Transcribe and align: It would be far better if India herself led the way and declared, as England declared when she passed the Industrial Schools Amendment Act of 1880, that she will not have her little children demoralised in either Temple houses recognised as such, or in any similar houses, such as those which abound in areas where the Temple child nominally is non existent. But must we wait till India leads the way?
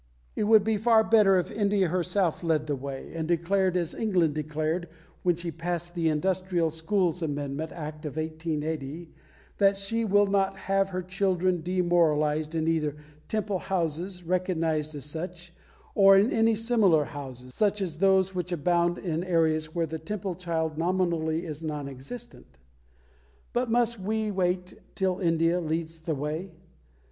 It 0.35 0.45
would 0.45 0.63
be 0.63 0.77
far 0.77 1.03
better 1.03 1.37
if 1.37 1.51
India 1.51 1.87
herself 1.87 2.41
led 2.43 2.65
the 2.65 2.75
way 2.75 3.11
and 3.13 3.27
declared, 3.27 3.77
as 3.77 3.93
England 3.93 4.33
declared 4.33 4.87
when 5.21 5.35
she 5.35 5.51
passed 5.51 5.93
the 5.93 6.09
Industrial 6.09 6.71
Schools 6.71 7.21
Amendment 7.21 7.71
Act 7.71 8.07
of 8.07 8.17
1880, 8.17 9.11
that 9.59 9.77
she 9.77 10.03
will 10.03 10.25
not 10.25 10.57
have 10.57 10.89
her 10.89 11.01
little 11.01 11.09
children 11.11 11.61
demoralised 11.61 12.55
in 12.55 12.67
either 12.67 12.95
Temple 13.27 13.59
houses 13.59 14.23
recognised 14.23 14.95
as 14.95 15.05
such, 15.05 15.53
or 15.93 16.17
in 16.17 16.31
any 16.31 16.55
similar 16.55 17.03
houses, 17.05 17.53
such 17.53 17.79
as 17.79 17.99
those 17.99 18.33
which 18.33 18.51
abound 18.51 18.97
in 18.97 19.23
areas 19.23 19.75
where 19.75 19.85
the 19.85 19.99
Temple 19.99 20.33
child 20.33 20.79
nominally 20.79 21.45
is 21.45 21.63
non 21.63 21.87
existent. 21.87 22.57
But 23.53 23.69
must 23.69 23.99
we 23.99 24.31
wait 24.31 24.73
till 24.95 25.19
India 25.19 25.59
leads 25.61 25.99
the 25.99 26.15
way? 26.15 26.55